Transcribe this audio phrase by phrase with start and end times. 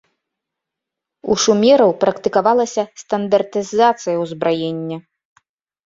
[1.33, 4.97] У шумераў практыкавалася стандартызацыя ўзбраення.